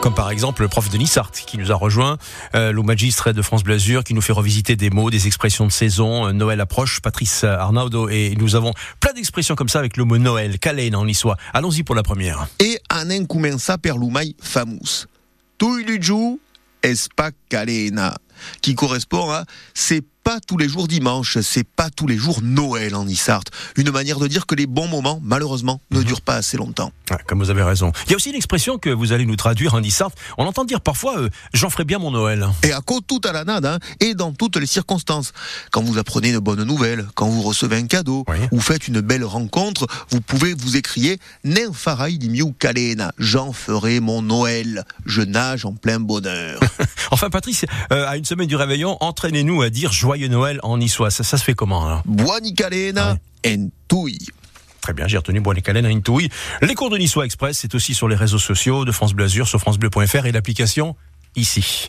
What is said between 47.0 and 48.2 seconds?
enfin, Patrice, euh, à